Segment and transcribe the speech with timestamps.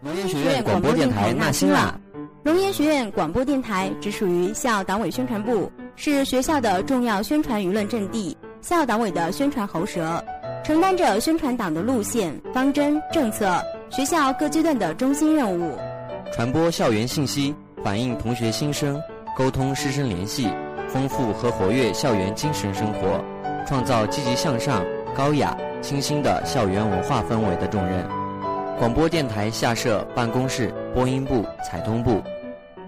[0.00, 1.98] 龙岩学院广播电台纳新啦！
[2.44, 10.22] 龙岩学院广播电台直属于校党委宣传部，是学校的重要宣传舆论阵地，校党委的宣传喉舌，
[10.62, 15.76] 承担着宣传党的路线、方针、政策，学校各阶段的中心任务。
[16.32, 17.52] 传播校园信息，
[17.82, 19.02] 反映同学心声，
[19.36, 20.48] 沟通师生联系，
[20.88, 23.20] 丰富和活跃校园精神生活，
[23.66, 28.06] 创造积极向上、高雅、清新的校园文化氛围的重任。
[28.78, 32.22] 广播电台下设办公室、播音部、采通部。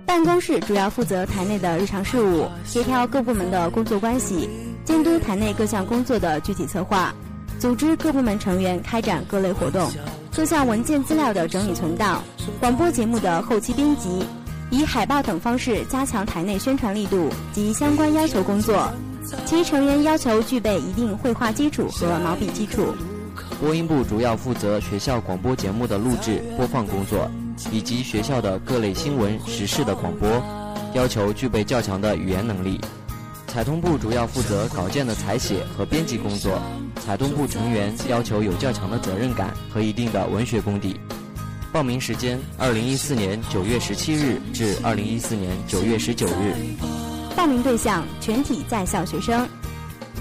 [0.06, 4.48] 办公室主要负责台内的日常事务，协调各部门的工作关系，
[4.84, 7.12] 监督台内各项工作的具体策划，
[7.58, 9.90] 组织各部门成员开展各类活动，
[10.32, 12.22] 各项文件资料的整理存档，
[12.60, 14.24] 广播节目的后期编辑，
[14.70, 18.88] 以海报等方式加强台内宣传力度及相关要求工作。
[19.45, 22.95] 其成员要求具备一定绘画基础和毛笔基础。
[23.60, 27.30] 播音部主要负责学校广播节目的录制、播放工作，
[27.70, 30.42] 以及学校的各类新闻时事的广播，
[30.95, 32.80] 要求具备较强的语言能力。
[33.46, 36.59] 采通部主要负责稿件的采写和编辑工作，
[37.04, 40.99] 采通部成员要求有较强的责任感和一定的文学功底。
[41.71, 46.54] 报名时间：二零一四年九月十七日至二零一四年九月十九日。
[47.37, 49.46] 报名对象：全体在校学生。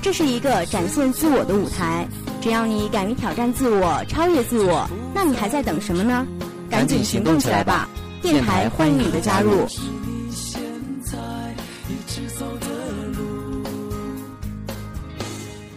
[0.02, 2.08] 这是一个展现自我的舞台。
[2.42, 6.26] 只要你敢于挑战自我、超越自我，那你还在等什么呢？
[6.70, 7.90] 赶紧行动起来吧！
[8.22, 9.68] 电台欢迎你的加入。